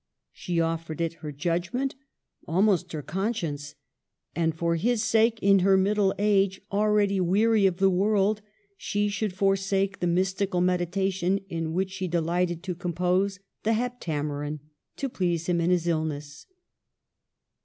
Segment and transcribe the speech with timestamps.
[0.31, 1.93] She offered it her judgment,
[2.47, 3.75] almost her conscience.
[4.35, 8.41] And for his sake, in her middle age, already weary of the world,
[8.77, 13.73] she should forsake the mys tical meditation in which she delighted, to com pose the''
[13.73, 14.61] Heptameron"
[14.97, 16.47] to please him in his illness.